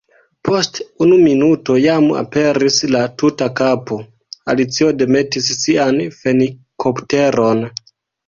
[0.47, 3.99] Post unu minuto jam aperis la tuta kapo.
[4.53, 7.63] Alicio demetis sian fenikopteron.